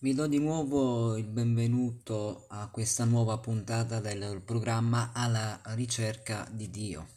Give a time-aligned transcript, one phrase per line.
[0.00, 6.70] Vi do di nuovo il benvenuto a questa nuova puntata del programma alla ricerca di
[6.70, 7.08] Dio.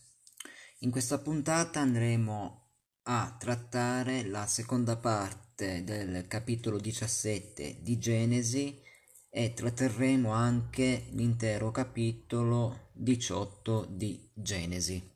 [0.80, 2.70] In questa puntata andremo
[3.04, 8.82] a trattare la seconda parte del capitolo 17 di Genesi
[9.30, 15.08] e tratterremo anche l'intero capitolo 18 di Genesi.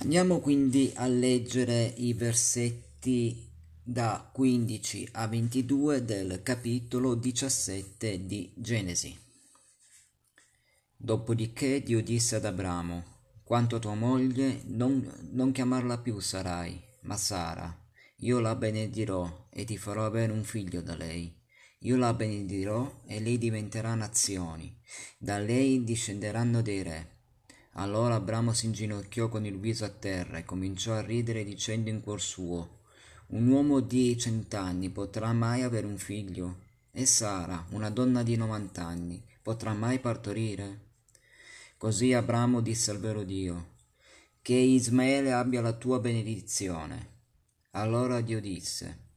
[0.00, 3.52] Andiamo quindi a leggere i versetti
[3.86, 9.14] da 15 a 22 del capitolo 17 di Genesi.
[10.96, 13.04] Dopodiché Dio disse ad Abramo,
[13.44, 17.78] quanto a tua moglie, non, non chiamarla più Sarai, ma Sara.
[18.20, 21.38] Io la benedirò e ti farò avere un figlio da lei.
[21.80, 24.74] Io la benedirò e lei diventerà nazioni.
[25.18, 27.08] Da lei discenderanno dei re.
[27.72, 32.00] Allora Abramo si inginocchiò con il viso a terra e cominciò a ridere dicendo in
[32.00, 32.73] cuor suo,
[33.34, 36.58] un uomo di cent'anni potrà mai avere un figlio?
[36.92, 40.82] E Sara, una donna di novant'anni, potrà mai partorire?
[41.76, 43.72] Così Abramo disse al vero Dio,
[44.40, 47.08] che Ismaele abbia la tua benedizione.
[47.72, 49.08] Allora Dio disse,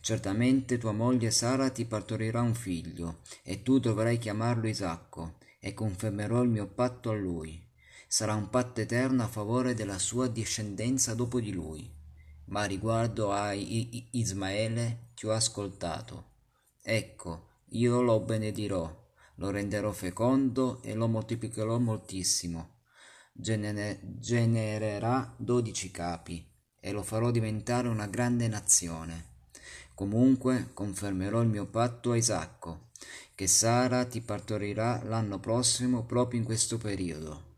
[0.00, 6.42] certamente tua moglie Sara ti partorirà un figlio, e tu dovrai chiamarlo Isacco, e confermerò
[6.42, 7.62] il mio patto a lui.
[8.08, 11.95] Sarà un patto eterno a favore della sua discendenza dopo di lui
[12.46, 16.34] ma riguardo a Ismaele ti ho ascoltato.
[16.82, 19.04] Ecco, io lo benedirò,
[19.36, 22.74] lo renderò fecondo e lo moltiplicherò moltissimo.
[23.32, 26.46] Genere, genererà dodici capi
[26.80, 29.34] e lo farò diventare una grande nazione.
[29.94, 32.90] Comunque confermerò il mio patto a Isacco,
[33.34, 37.54] che Sara ti partorirà l'anno prossimo proprio in questo periodo.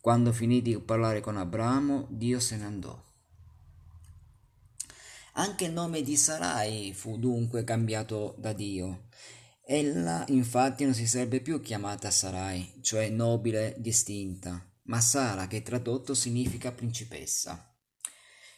[0.00, 3.10] Quando finì di parlare con Abramo, Dio se ne andò.
[5.34, 9.08] Anche il nome di Sarai fu dunque cambiato da Dio.
[9.64, 16.12] Ella infatti non si sarebbe più chiamata Sarai, cioè nobile distinta, ma Sara che tradotto
[16.12, 17.74] significa principessa.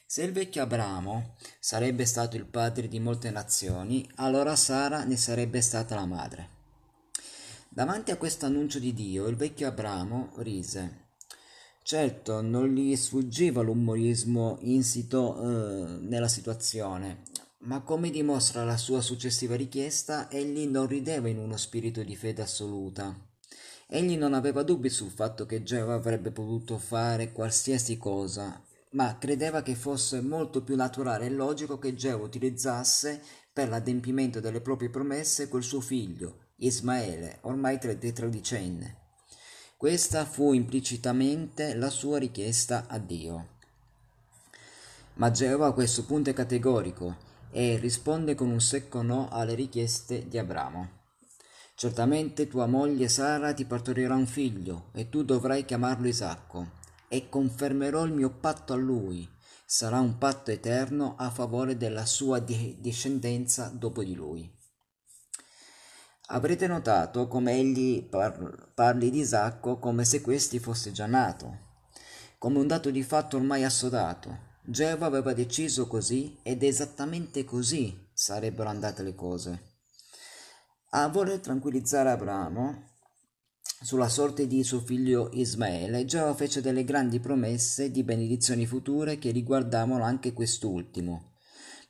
[0.05, 5.61] Se il vecchio Abramo sarebbe stato il padre di molte nazioni, allora Sara ne sarebbe
[5.61, 6.49] stata la madre.
[7.69, 11.04] Davanti a questo annuncio di Dio, il vecchio Abramo rise
[11.87, 17.25] Certo, non gli sfuggiva l'umorismo insito eh, nella situazione,
[17.65, 22.41] ma come dimostra la sua successiva richiesta, egli non rideva in uno spirito di fede
[22.41, 23.15] assoluta.
[23.87, 28.59] Egli non aveva dubbi sul fatto che Geova avrebbe potuto fare qualsiasi cosa,
[28.93, 33.21] ma credeva che fosse molto più naturale e logico che Geova utilizzasse
[33.53, 39.04] per l'adempimento delle proprie promesse quel suo figlio, Ismaele, ormai tredicenne.
[39.85, 43.49] Questa fu implicitamente la sua richiesta a Dio.
[45.17, 47.17] Ma Geova a questo punto è categorico
[47.51, 50.89] e risponde con un secco no alle richieste di Abramo.
[51.75, 56.71] Certamente tua moglie Sara ti partorirà un figlio e tu dovrai chiamarlo Isacco
[57.07, 59.29] e confermerò il mio patto a lui.
[59.67, 64.51] Sarà un patto eterno a favore della sua discendenza dopo di lui.
[66.29, 71.59] Avrete notato come egli par- parli di Isacco come se questi fosse già nato,
[72.39, 74.53] come un dato di fatto ormai assodato.
[74.63, 79.73] Geova aveva deciso così ed esattamente così sarebbero andate le cose.
[80.93, 82.93] A voler tranquillizzare Abramo
[83.83, 89.31] sulla sorte di suo figlio Ismaele, Geova fece delle grandi promesse di benedizioni future che
[89.31, 91.34] riguardavano anche quest'ultimo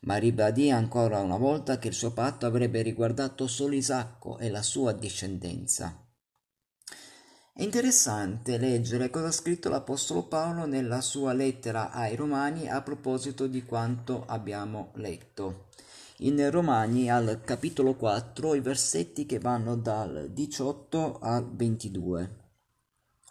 [0.05, 4.61] ma ribadì ancora una volta che il suo patto avrebbe riguardato solo Isacco e la
[4.61, 5.99] sua discendenza.
[7.53, 13.47] È interessante leggere cosa ha scritto l'Apostolo Paolo nella sua lettera ai Romani a proposito
[13.47, 15.69] di quanto abbiamo letto.
[16.19, 22.35] In Romani al capitolo 4 i versetti che vanno dal 18 al 22,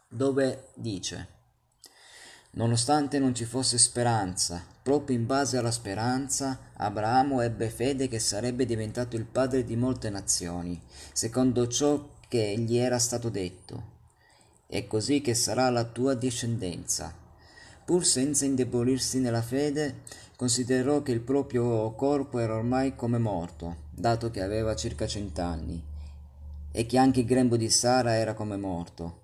[0.09, 1.29] dove dice
[2.53, 8.67] Nonostante non ci fosse speranza, proprio in base alla speranza, Abramo ebbe fede che sarebbe
[8.67, 10.79] diventato il padre di molte nazioni,
[11.15, 13.93] secondo ciò che gli era stato detto.
[14.67, 17.15] È così che sarà la tua discendenza.
[17.83, 20.03] Pur senza indebolirsi nella fede,
[20.37, 25.83] considerò che il proprio corpo era ormai come morto, dato che aveva circa cent'anni,
[26.71, 29.23] e che anche il grembo di Sara era come morto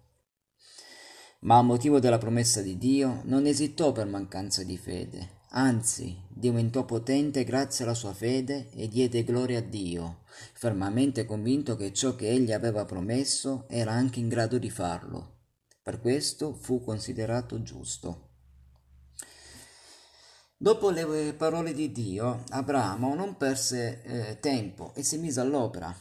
[1.42, 6.84] ma a motivo della promessa di Dio non esitò per mancanza di fede, anzi diventò
[6.84, 12.28] potente grazie alla sua fede e diede gloria a Dio, fermamente convinto che ciò che
[12.28, 15.38] egli aveva promesso era anche in grado di farlo.
[15.82, 18.28] Per questo fu considerato giusto.
[20.56, 25.94] Dopo le parole di Dio, Abramo non perse eh, tempo e si mise all'opera.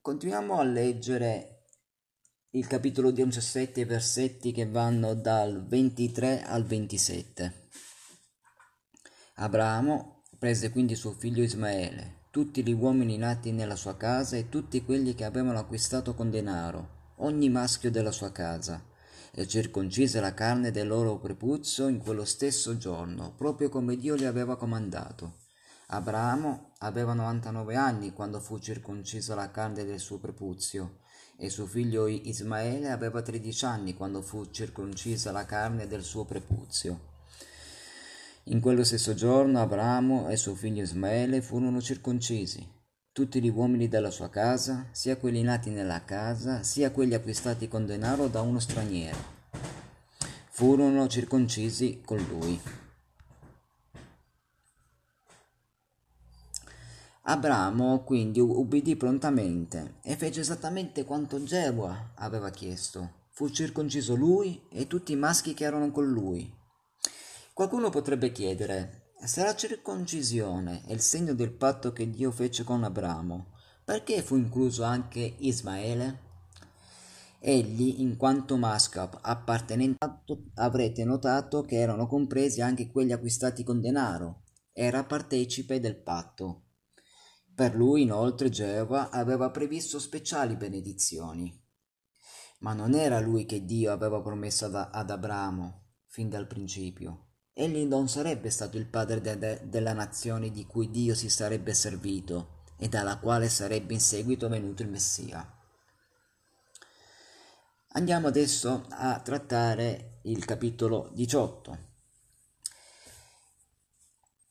[0.00, 1.68] Continuiamo a leggere
[2.50, 7.68] il capitolo 17, versetti che vanno dal 23 al 27.
[9.36, 14.84] Abramo prese quindi suo figlio Ismaele, tutti gli uomini nati nella sua casa e tutti
[14.84, 18.80] quelli che avevano acquistato con denaro, ogni maschio della sua casa
[19.32, 24.24] e circoncise la carne del loro prepuzio in quello stesso giorno, proprio come Dio gli
[24.24, 25.38] aveva comandato.
[25.88, 31.00] Abramo aveva 99 anni quando fu circoncisa la carne del suo prepuzio,
[31.36, 37.13] e suo figlio Ismaele aveva 13 anni quando fu circoncisa la carne del suo prepuzio.
[38.48, 42.62] In quello stesso giorno Abramo e suo figlio Ismaele furono circoncisi,
[43.10, 47.86] tutti gli uomini della sua casa, sia quelli nati nella casa, sia quelli acquistati con
[47.86, 49.16] denaro da uno straniero,
[50.50, 52.60] furono circoncisi con lui.
[57.22, 63.22] Abramo quindi ubbidì prontamente e fece esattamente quanto Geova aveva chiesto.
[63.30, 66.62] Fu circonciso lui e tutti i maschi che erano con lui.
[67.54, 72.82] Qualcuno potrebbe chiedere, se la circoncisione è il segno del patto che Dio fece con
[72.82, 73.52] Abramo,
[73.84, 76.22] perché fu incluso anche Ismaele?
[77.38, 80.04] Egli, in quanto maschio appartenente,
[80.54, 84.42] avrete notato che erano compresi anche quelli acquistati con denaro,
[84.72, 86.70] era partecipe del patto.
[87.54, 91.56] Per lui, inoltre, Geova aveva previsto speciali benedizioni.
[92.58, 97.23] Ma non era lui che Dio aveva promesso ad, ad Abramo fin dal principio
[97.54, 101.72] egli non sarebbe stato il padre de- de- della nazione di cui Dio si sarebbe
[101.72, 105.48] servito e dalla quale sarebbe in seguito venuto il Messia.
[107.96, 111.92] Andiamo adesso a trattare il capitolo 18.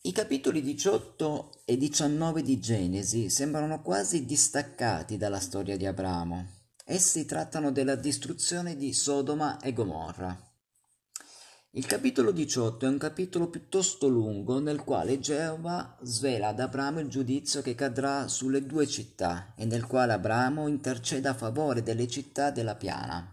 [0.05, 6.61] I capitoli 18 e 19 di Genesi sembrano quasi distaccati dalla storia di Abramo.
[6.85, 10.52] Essi trattano della distruzione di Sodoma e Gomorra.
[11.75, 17.07] Il capitolo 18 è un capitolo piuttosto lungo nel quale Geova svela ad Abramo il
[17.07, 22.51] giudizio che cadrà sulle due città e nel quale Abramo intercede a favore delle città
[22.51, 23.27] della piana.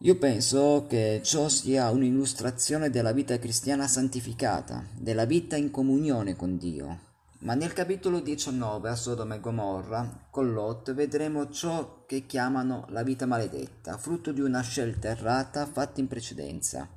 [0.00, 6.58] Io penso che ciò sia un'illustrazione della vita cristiana santificata, della vita in comunione con
[6.58, 7.07] Dio,
[7.40, 13.04] ma nel capitolo 19 a Sodoma e Gomorra, con Lot, vedremo ciò che chiamano la
[13.04, 16.88] vita maledetta, frutto di una scelta errata fatta in precedenza.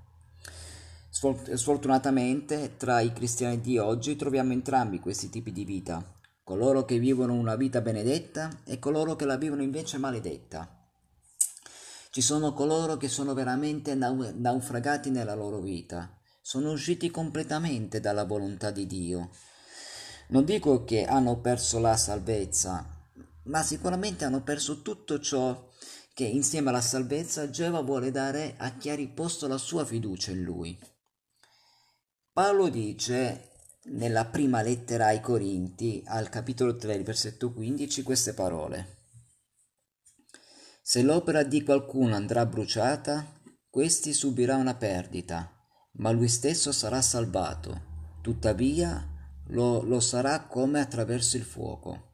[1.12, 6.04] Sfortunatamente, tra i cristiani di oggi troviamo entrambi questi tipi di vita,
[6.44, 10.68] coloro che vivono una vita benedetta e coloro che la vivono invece maledetta.
[12.10, 18.72] Ci sono coloro che sono veramente naufragati nella loro vita, sono usciti completamente dalla volontà
[18.72, 19.30] di Dio
[20.32, 22.86] non dico che hanno perso la salvezza,
[23.44, 25.70] ma sicuramente hanno perso tutto ciò
[26.14, 30.44] che insieme alla salvezza Geova vuole dare a chi ha riposto la sua fiducia in
[30.44, 30.78] lui.
[32.32, 33.50] Paolo dice
[33.84, 39.00] nella prima lettera ai Corinti, al capitolo 3, versetto 15, queste parole.
[40.82, 43.40] Se l'opera di qualcuno andrà bruciata,
[43.70, 45.52] questi subirà una perdita,
[45.94, 47.90] ma lui stesso sarà salvato.
[48.22, 49.12] Tuttavia
[49.52, 52.10] lo, lo sarà come attraverso il fuoco.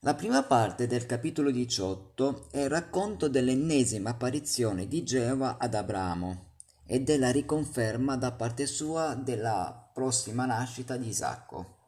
[0.00, 6.54] La prima parte del capitolo 18 è il racconto dell'ennesima apparizione di Geova ad Abramo
[6.86, 11.78] e della riconferma da parte sua della prossima nascita di Isacco.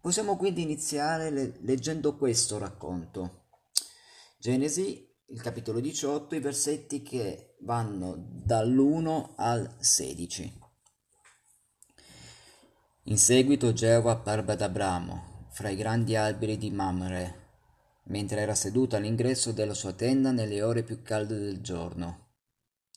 [0.00, 3.46] Possiamo quindi iniziare le- leggendo questo racconto.
[4.38, 10.59] Genesi, il capitolo 18, i versetti che vanno dall'1 al 16.
[13.04, 17.48] In seguito Geova apparve ad Abramo, fra i grandi alberi di Mamre,
[18.04, 22.34] mentre era seduto all'ingresso della sua tenda nelle ore più calde del giorno.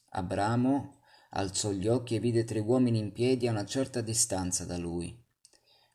[0.09, 4.75] Abramo alzò gli occhi e vide tre uomini in piedi a una certa distanza da
[4.77, 5.17] lui.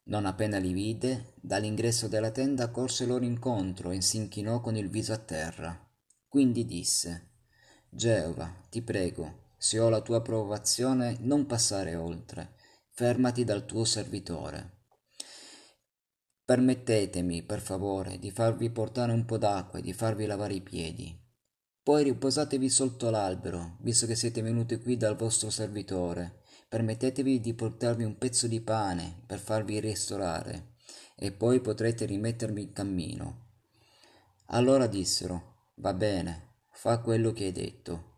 [0.05, 4.89] Non appena li vide, dall'ingresso della tenda corse loro incontro e si inchinò con il
[4.89, 5.87] viso a terra.
[6.27, 7.33] Quindi disse,
[7.91, 12.57] Geova, ti prego, se ho la tua approvazione, non passare oltre
[12.99, 14.87] fermati dal tuo servitore.
[16.45, 21.17] Permettetemi, per favore, di farvi portare un po' d'acqua e di farvi lavare i piedi.
[21.81, 26.41] Poi riposatevi sotto l'albero, visto che siete venuti qui dal vostro servitore.
[26.69, 30.75] Permettetevi di portarvi un pezzo di pane per farvi ristorare,
[31.15, 33.51] e poi potrete rimettermi in cammino.
[34.47, 38.18] Allora dissero, va bene, fa quello che hai detto.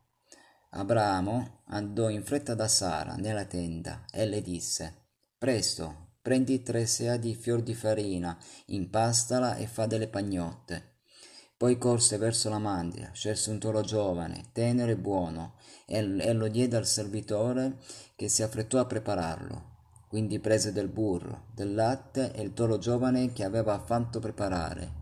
[0.72, 7.16] Abramo andò in fretta da Sara nella tenda e le disse Presto, prendi tre sea
[7.16, 10.98] di fior di farina, impastala e fa delle pagnotte.
[11.56, 15.54] Poi corse verso la mandria, scelse un toro giovane, tenero e buono,
[15.86, 17.78] e, lo diede al servitore
[18.14, 19.78] che si affrettò a prepararlo.
[20.08, 24.98] Quindi prese del burro, del latte e il toro giovane che aveva fatto preparare.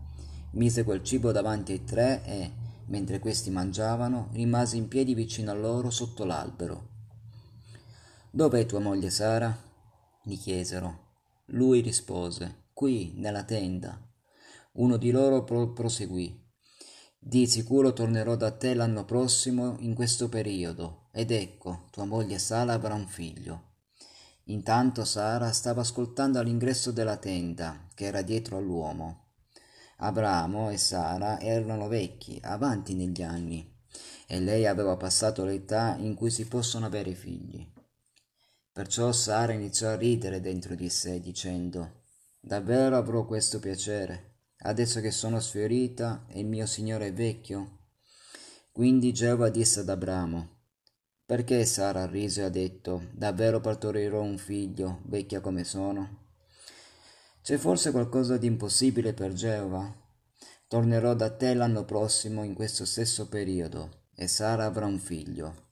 [0.51, 2.51] Mise quel cibo davanti ai tre e,
[2.89, 6.87] mentre questi mangiavano, rimase in piedi vicino a loro sotto l'albero.
[8.31, 9.55] Dov'è tua moglie Sara?
[10.23, 11.07] gli chiesero.
[11.47, 13.99] Lui rispose, qui, nella tenda.
[14.73, 16.47] Uno di loro pro- proseguì.
[17.17, 22.73] Di sicuro tornerò da te l'anno prossimo in questo periodo, ed ecco, tua moglie Sara
[22.73, 23.63] avrà un figlio.
[24.45, 29.28] Intanto Sara stava ascoltando all'ingresso della tenda, che era dietro all'uomo.
[30.01, 33.69] Abramo e Sara erano vecchi, avanti negli anni,
[34.27, 37.69] e lei aveva passato l'età in cui si possono avere figli.
[38.71, 42.03] Perciò Sara iniziò a ridere dentro di sé, dicendo
[42.39, 47.79] Davvero avrò questo piacere, adesso che sono sfiorita e il mio Signore è vecchio?
[48.71, 50.59] Quindi Geova disse ad Abramo
[51.25, 56.18] Perché Sara riso e ha detto Davvero partorirò un figlio, vecchia come sono?
[57.49, 59.91] C'è forse qualcosa di impossibile per Geova?
[60.67, 65.69] Tornerò da te l'anno prossimo in questo stesso periodo e Sara avrà un figlio.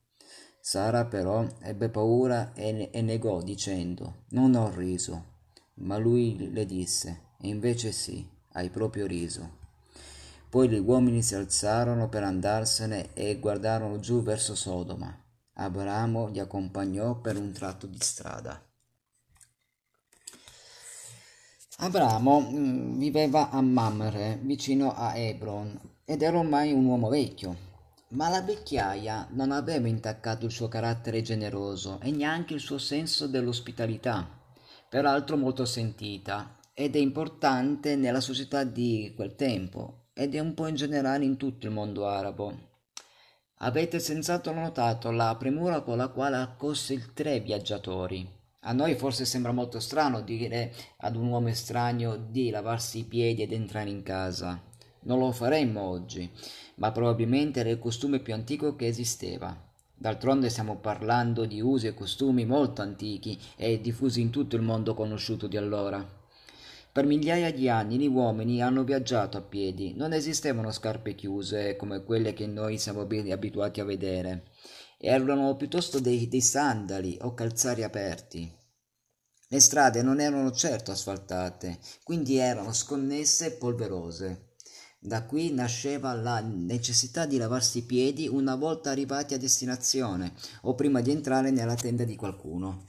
[0.60, 5.36] Sara però ebbe paura e, e negò dicendo Non ho riso.
[5.76, 9.58] Ma lui le disse E invece sì, hai proprio riso.
[10.50, 15.16] Poi gli uomini si alzarono per andarsene e guardarono giù verso Sodoma.
[15.54, 18.67] Abramo li accompagnò per un tratto di strada.
[21.80, 27.56] Abramo mm, viveva a Mamre, vicino a Hebron, ed era ormai un uomo vecchio.
[28.14, 33.28] Ma la vecchiaia non aveva intaccato il suo carattere generoso e neanche il suo senso
[33.28, 34.28] dell'ospitalità,
[34.90, 40.66] peraltro molto sentita, ed è importante nella società di quel tempo, ed è un po'
[40.66, 42.58] in generale in tutto il mondo arabo.
[43.58, 49.24] Avete senz'altro notato la premura con la quale accosse i tre viaggiatori a noi forse
[49.24, 54.04] sembra molto strano dire ad un uomo estraneo di lavarsi i piedi ed entrare in
[54.04, 54.62] casa.
[55.04, 56.30] Non lo faremmo oggi,
[56.76, 59.58] ma probabilmente era il costume più antico che esisteva.
[59.96, 64.94] D'altronde stiamo parlando di usi e costumi molto antichi e diffusi in tutto il mondo
[64.94, 66.06] conosciuto di allora.
[66.92, 72.04] Per migliaia di anni gli uomini hanno viaggiato a piedi, non esistevano scarpe chiuse come
[72.04, 74.48] quelle che noi siamo abituati a vedere.
[75.00, 78.57] Erano piuttosto dei, dei sandali o calzari aperti.
[79.50, 84.56] Le strade non erano certo asfaltate, quindi erano sconnesse e polverose.
[85.00, 90.76] Da qui nasceva la necessità di lavarsi i piedi una volta arrivati a destinazione o
[90.76, 92.84] prima di entrare nella tenda di qualcuno.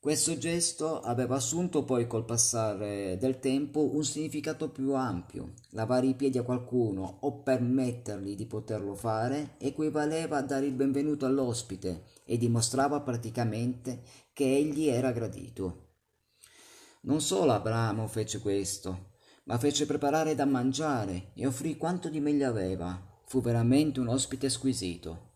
[0.00, 5.52] Questo gesto aveva assunto poi col passare del tempo un significato più ampio.
[5.72, 11.26] Lavare i piedi a qualcuno o permettergli di poterlo fare equivaleva a dare il benvenuto
[11.26, 15.81] all'ospite e dimostrava praticamente che egli era gradito.
[17.04, 19.10] Non solo Abramo fece questo,
[19.44, 23.00] ma fece preparare da mangiare e offrì quanto di meglio aveva.
[23.24, 25.30] Fu veramente un ospite squisito.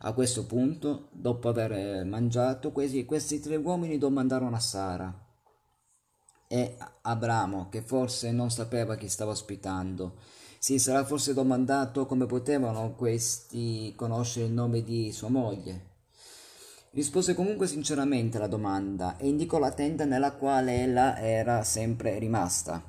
[0.00, 5.26] A questo punto, dopo aver mangiato, questi, questi tre uomini domandarono a Sara
[6.48, 10.16] e Abramo, che forse non sapeva chi stava ospitando,
[10.58, 15.94] si sarà forse domandato come potevano questi conoscere il nome di sua moglie.
[16.96, 22.82] Rispose comunque sinceramente alla domanda e indicò la tenda nella quale ella era sempre rimasta.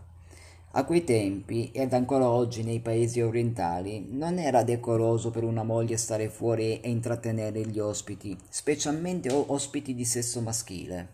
[0.72, 5.98] A quei tempi, ed ancora oggi nei paesi orientali, non era decoroso per una moglie
[5.98, 11.10] stare fuori e intrattenere gli ospiti, specialmente ospiti di sesso maschile.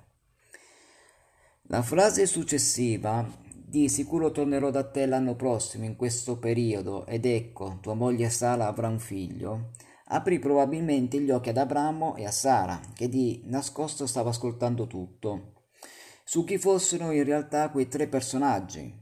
[1.69, 7.79] La frase successiva di sicuro tornerò da te l'anno prossimo in questo periodo ed ecco
[7.81, 9.71] tua moglie Sara avrà un figlio
[10.13, 15.53] aprì probabilmente gli occhi ad Abramo e a Sara, che di nascosto stava ascoltando tutto,
[16.23, 19.01] su chi fossero in realtà quei tre personaggi.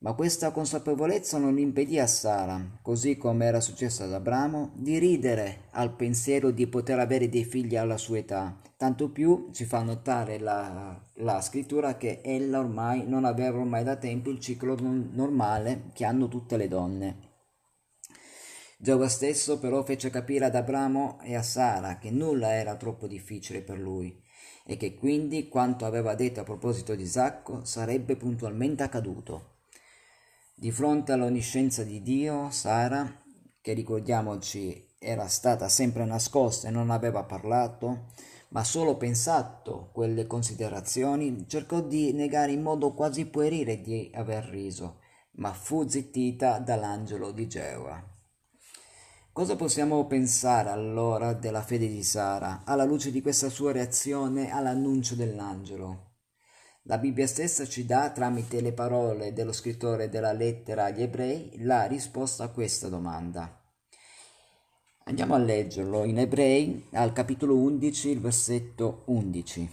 [0.00, 5.64] Ma questa consapevolezza non impedì a Sara, così come era successo ad Abramo, di ridere
[5.72, 8.58] al pensiero di poter avere dei figli alla sua età.
[8.76, 13.96] Tanto più ci fa notare la, la scrittura che ella ormai non aveva ormai da
[13.96, 17.29] tempo il ciclo normale che hanno tutte le donne.
[18.82, 23.60] Giova stesso però fece capire ad Abramo e a Sara che nulla era troppo difficile
[23.60, 24.18] per lui
[24.64, 29.56] e che quindi quanto aveva detto a proposito di Isacco sarebbe puntualmente accaduto.
[30.54, 33.22] Di fronte all'onniscienza di Dio, Sara,
[33.60, 38.06] che ricordiamoci era stata sempre nascosta e non aveva parlato,
[38.48, 45.00] ma solo pensato quelle considerazioni, cercò di negare in modo quasi puerile di aver riso,
[45.32, 48.09] ma fu zittita dall'angelo di Geova.
[49.32, 55.14] Cosa possiamo pensare allora della fede di Sara, alla luce di questa sua reazione all'annuncio
[55.14, 56.14] dell'angelo?
[56.82, 61.84] La Bibbia stessa ci dà, tramite le parole dello scrittore della lettera agli ebrei, la
[61.84, 63.56] risposta a questa domanda.
[65.04, 69.70] Andiamo a leggerlo in Ebrei al capitolo 11, il versetto 11.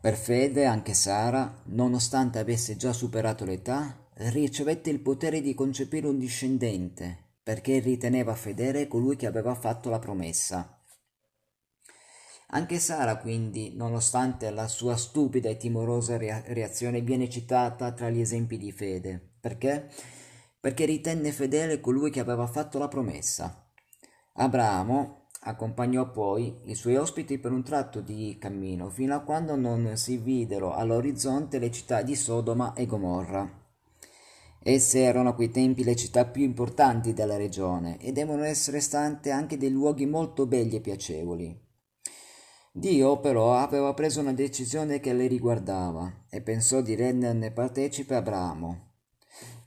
[0.00, 6.18] Per fede anche Sara, nonostante avesse già superato l'età, ricevette il potere di concepire un
[6.18, 10.82] discendente, perché riteneva fedele colui che aveva fatto la promessa.
[12.48, 18.58] Anche Sara, quindi, nonostante la sua stupida e timorosa reazione, viene citata tra gli esempi
[18.58, 19.34] di fede.
[19.40, 19.88] Perché?
[20.58, 23.70] Perché ritenne fedele colui che aveva fatto la promessa.
[24.32, 29.94] Abramo Accompagnò poi i suoi ospiti per un tratto di cammino, fino a quando non
[29.96, 33.63] si videro all'orizzonte le città di Sodoma e Gomorra.
[34.66, 39.30] Esse erano a quei tempi le città più importanti della regione e devono essere state
[39.30, 41.62] anche dei luoghi molto belli e piacevoli.
[42.72, 48.92] Dio però aveva preso una decisione che le riguardava e pensò di renderne partecipe Abramo.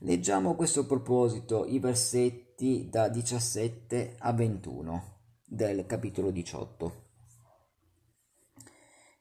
[0.00, 5.02] Leggiamo a questo proposito i versetti da 17 a 21
[5.46, 7.06] del capitolo 18.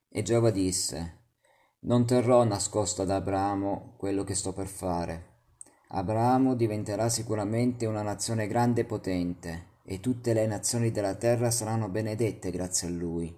[0.10, 1.20] E Giova disse,
[1.82, 5.27] Non terrò nascosto ad Abramo quello che sto per fare.
[5.90, 11.90] Abramo diventerà sicuramente una nazione grande e potente, e tutte le nazioni della terra saranno
[11.90, 13.36] benedette grazie a lui.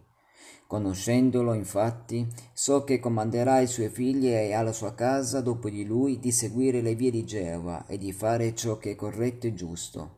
[0.68, 6.20] Conoscendolo, infatti, so che comanderà ai suoi figli e alla sua casa dopo di lui
[6.20, 10.18] di seguire le vie di Geova e di fare ciò che è corretto e giusto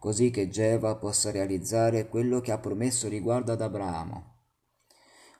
[0.00, 4.38] così che Geva possa realizzare quello che ha promesso riguardo ad Abramo.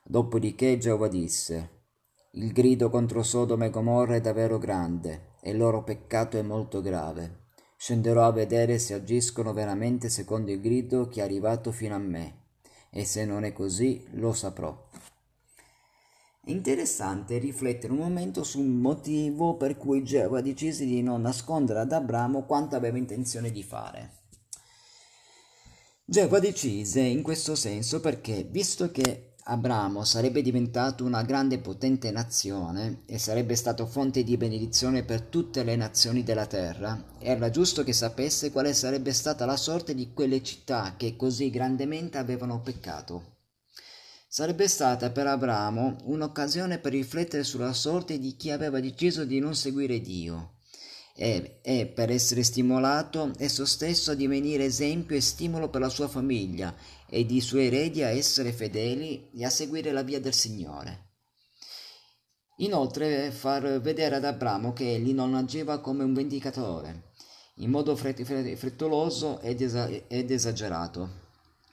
[0.04, 1.86] Dopodiché Geova disse,
[2.32, 6.80] Il grido contro Sodoma e Gomorra è davvero grande, e il loro peccato è molto
[6.80, 7.48] grave.
[7.76, 12.42] Scenderò a vedere se agiscono veramente secondo il grido che è arrivato fino a me,
[12.90, 14.88] e se non è così lo saprò.
[16.42, 21.92] È interessante riflettere un momento sul motivo per cui Geova decise di non nascondere ad
[21.92, 24.18] Abramo quanto aveva intenzione di fare.
[26.04, 32.10] Geova decise in questo senso perché, visto che Abramo sarebbe diventato una grande e potente
[32.10, 37.82] nazione e sarebbe stato fonte di benedizione per tutte le nazioni della terra, era giusto
[37.82, 43.38] che sapesse quale sarebbe stata la sorte di quelle città che così grandemente avevano peccato.
[44.28, 49.56] Sarebbe stata per Abramo un'occasione per riflettere sulla sorte di chi aveva deciso di non
[49.56, 50.58] seguire Dio
[51.16, 56.08] e, e per essere stimolato esso stesso a divenire esempio e stimolo per la sua
[56.08, 56.74] famiglia
[57.10, 61.08] ed i suoi eredi a essere fedeli e a seguire la via del Signore.
[62.58, 67.12] Inoltre far vedere ad Abramo che egli non agiva come un vendicatore,
[67.56, 71.28] in modo frettoloso ed, esa- ed esagerato,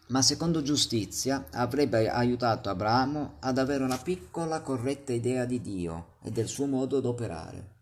[0.08, 6.32] ma secondo giustizia avrebbe aiutato Abramo ad avere una piccola corretta idea di Dio e
[6.32, 7.76] del suo modo d'operare.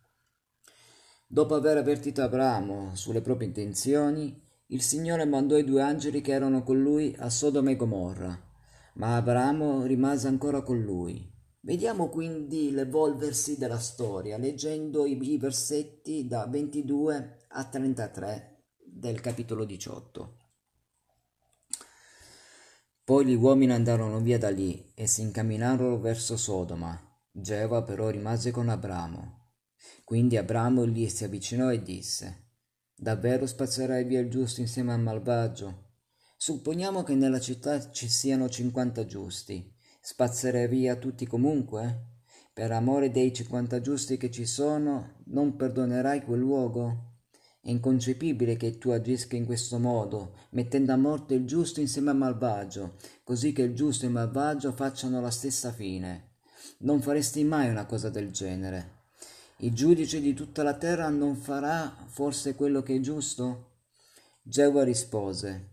[1.28, 6.64] Dopo aver avvertito Abramo sulle proprie intenzioni, il Signore mandò i due angeli che erano
[6.64, 8.36] con lui a Sodoma e Gomorra,
[8.96, 11.32] ma Abramo rimase ancora con lui.
[11.60, 20.38] Vediamo quindi l'evolversi della storia leggendo i, versetti da 22 a 33 del capitolo 18.
[23.04, 27.00] Poi gli uomini andarono via da lì e si incamminarono verso Sodoma.
[27.32, 29.52] Geva però rimase con Abramo.
[30.04, 32.45] Quindi Abramo gli si avvicinò e disse,
[33.06, 35.90] Davvero spazzerai via il giusto insieme al malvagio?
[36.38, 39.72] Supponiamo che nella città ci siano cinquanta giusti.
[40.02, 42.24] Spazzerai via tutti comunque?
[42.52, 47.20] Per amore dei cinquanta giusti che ci sono, non perdonerai quel luogo?
[47.62, 52.18] È inconcepibile che tu agisca in questo modo, mettendo a morte il giusto insieme al
[52.18, 56.38] malvagio, così che il giusto e il malvagio facciano la stessa fine.
[56.80, 58.95] Non faresti mai una cosa del genere.
[59.60, 63.76] Il giudice di tutta la terra non farà forse quello che è giusto?
[64.42, 65.70] Geova rispose,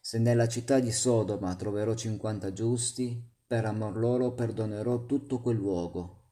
[0.00, 6.22] Se nella città di Sodoma troverò cinquanta giusti, per amor loro perdonerò tutto quel luogo.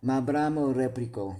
[0.00, 1.32] Ma Abramo replicò,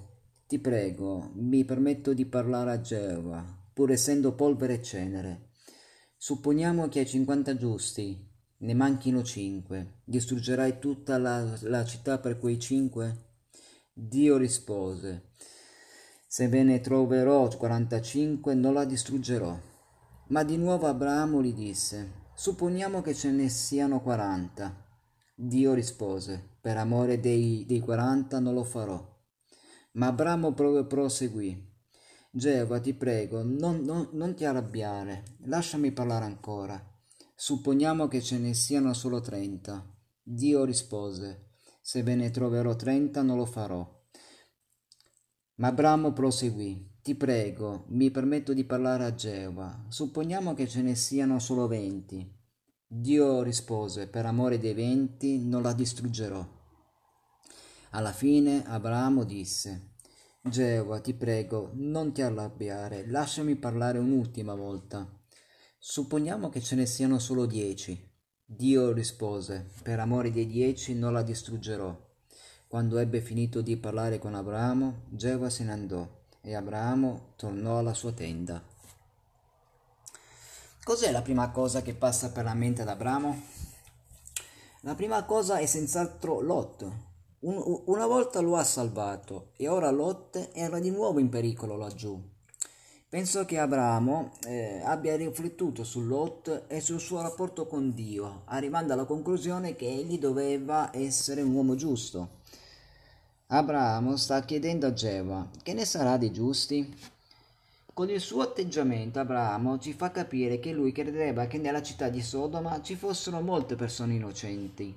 [0.47, 5.49] Ti prego, mi permetto di parlare a Geova, pur essendo polvere e cenere.
[6.17, 8.25] Supponiamo che ai cinquanta giusti
[8.59, 13.31] ne manchino cinque, distruggerai tutta la, la città per quei cinque?
[13.95, 15.33] Dio rispose,
[16.27, 19.55] Se ve ne troverò quarantacinque non la distruggerò.
[20.29, 24.75] Ma di nuovo Abramo gli disse, supponiamo che ce ne siano quaranta.
[25.35, 28.99] Dio rispose, per amore dei, dei quaranta non lo farò.
[29.93, 31.71] Ma Abramo proseguì,
[32.31, 36.83] Geova ti prego, non, non, non ti arrabbiare, lasciami parlare ancora.
[37.35, 39.87] Supponiamo che ce ne siano solo trenta.
[40.23, 41.52] Dio rispose,
[41.83, 44.01] se ve ne troverò trenta non lo farò.
[45.57, 49.87] Ma Abramo proseguì, ti prego, mi permetto di parlare a Geova.
[49.89, 52.41] Supponiamo che ce ne siano solo venti.
[52.87, 56.47] Dio rispose, per amore dei venti non la distruggerò.
[57.91, 59.95] Alla fine Abramo disse,
[60.41, 65.07] Geova, ti prego, non ti arrabbiare, lasciami parlare un'ultima volta.
[65.79, 68.12] Supponiamo che ce ne siano solo dieci.
[68.55, 71.97] Dio rispose, per amore dei dieci non la distruggerò.
[72.69, 76.07] Quando ebbe finito di parlare con Abramo, Geova se ne andò
[76.43, 78.63] e Abramo tornò alla sua tenda.
[80.85, 83.43] Cos'è la prima cosa che passa per la mente ad Abramo?
[84.81, 86.83] La prima cosa è senz'altro Lot.
[87.41, 92.23] Un, una volta lo ha salvato e ora Lot era di nuovo in pericolo laggiù.
[93.13, 98.95] Penso che Abramo eh, abbia riflettuto su Lot e sul suo rapporto con Dio, arrivando
[98.95, 102.41] alla conclusione che egli doveva essere un uomo giusto.
[103.49, 106.91] Abramo sta chiedendo a Geova, che ne sarà dei giusti?
[107.93, 112.23] Con il suo atteggiamento Abramo ci fa capire che lui credeva che nella città di
[112.23, 114.97] Sodoma ci fossero molte persone innocenti.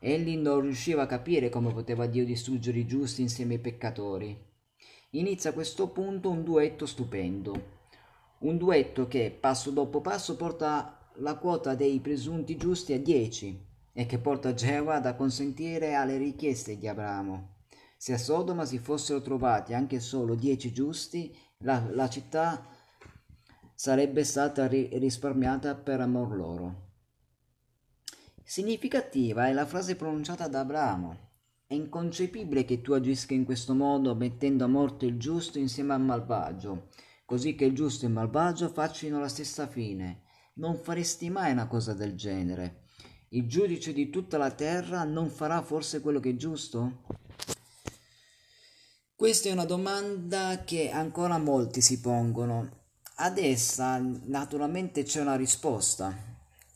[0.00, 4.46] Egli non riusciva a capire come poteva Dio distruggere i giusti insieme ai peccatori.
[5.12, 7.76] Inizia a questo punto un duetto stupendo,
[8.40, 14.04] un duetto che passo dopo passo porta la quota dei presunti giusti a 10 e
[14.04, 17.56] che porta Geova ad acconsentire alle richieste di Abramo.
[17.96, 22.66] Se a Sodoma si fossero trovati anche solo dieci giusti, la, la città
[23.74, 26.86] sarebbe stata ri- risparmiata per amor loro.
[28.44, 31.27] Significativa è la frase pronunciata da Abramo.
[31.70, 36.00] È inconcepibile che tu agisca in questo modo mettendo a morte il giusto insieme al
[36.00, 36.88] malvagio,
[37.26, 40.22] così che il giusto e il malvagio facciano la stessa fine.
[40.54, 42.84] Non faresti mai una cosa del genere.
[43.32, 47.02] Il giudice di tutta la terra non farà forse quello che è giusto?
[49.14, 52.86] Questa è una domanda che ancora molti si pongono.
[53.16, 56.16] Ad essa naturalmente c'è una risposta.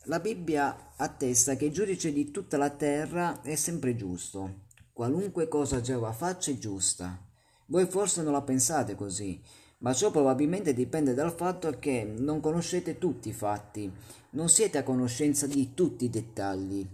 [0.03, 4.62] La Bibbia attesta che il giudice di tutta la terra è sempre giusto.
[4.93, 7.19] Qualunque cosa Geova faccia è giusta.
[7.65, 9.41] Voi forse non la pensate così,
[9.79, 13.91] ma ciò probabilmente dipende dal fatto che non conoscete tutti i fatti,
[14.31, 16.87] non siete a conoscenza di tutti i dettagli.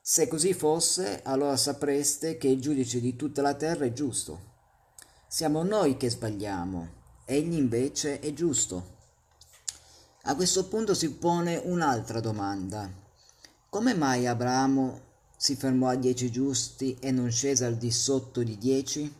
[0.00, 4.50] Se così fosse, allora sapreste che il giudice di tutta la terra è giusto.
[5.28, 6.88] Siamo noi che sbagliamo,
[7.24, 8.96] egli invece è giusto.
[10.22, 12.90] A questo punto si pone un'altra domanda.
[13.68, 15.10] Come mai Abramo
[15.42, 19.12] si fermò a dieci giusti e non scese al di sotto di dieci?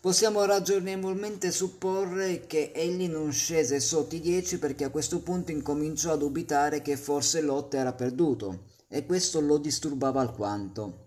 [0.00, 6.12] Possiamo ragionevolmente supporre che egli non scese sotto i dieci perché a questo punto incominciò
[6.12, 11.06] a dubitare che forse Lot era perduto e questo lo disturbava alquanto.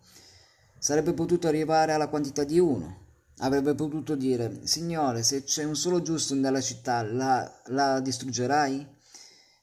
[0.77, 2.99] Sarebbe potuto arrivare alla quantità di uno,
[3.37, 8.85] Avrebbe potuto dire, Signore, se c'è un solo giusto nella città, la, la distruggerai?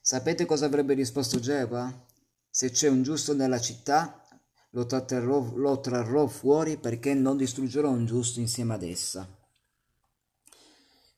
[0.01, 2.09] Sapete cosa avrebbe risposto Geova?
[2.53, 4.27] Se c'è un giusto nella città,
[4.71, 9.25] lo, tratterrò, lo trarrò fuori perché non distruggerò un giusto insieme ad essa.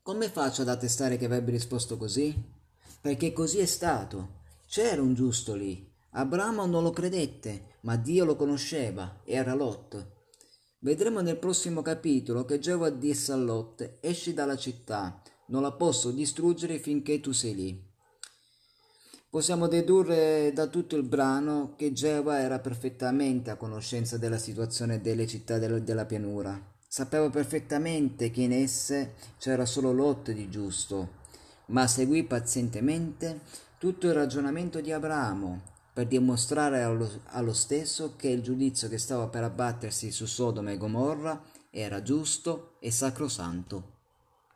[0.04, 2.40] Come faccio ad attestare che avrebbe risposto così?
[3.02, 4.42] Perché così è stato.
[4.68, 5.92] C'era un giusto lì.
[6.12, 10.12] Abramo non lo credette, ma Dio lo conosceva, era Lot.
[10.78, 16.12] Vedremo nel prossimo capitolo che Geova disse a Lot, esci dalla città, non la posso
[16.12, 17.93] distruggere finché tu sei lì.
[19.34, 25.26] Possiamo dedurre da tutto il brano che Geova era perfettamente a conoscenza della situazione delle
[25.26, 26.56] città della pianura.
[26.88, 31.14] Sapeva perfettamente che in esse c'era solo Lot di giusto,
[31.70, 33.40] ma seguì pazientemente
[33.80, 39.30] tutto il ragionamento di Abramo per dimostrare allo, allo stesso che il giudizio che stava
[39.30, 41.42] per abbattersi su Sodoma e Gomorra
[41.72, 43.93] era giusto e sacrosanto.